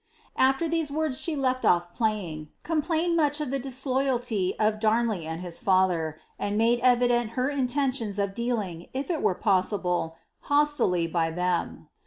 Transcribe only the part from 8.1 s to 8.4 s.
of